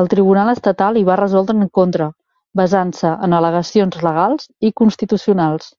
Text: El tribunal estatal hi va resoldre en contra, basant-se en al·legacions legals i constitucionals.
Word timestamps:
El 0.00 0.08
tribunal 0.14 0.50
estatal 0.52 0.98
hi 1.00 1.04
va 1.08 1.18
resoldre 1.20 1.56
en 1.60 1.68
contra, 1.78 2.08
basant-se 2.62 3.14
en 3.28 3.38
al·legacions 3.38 4.02
legals 4.08 4.48
i 4.70 4.74
constitucionals. 4.82 5.70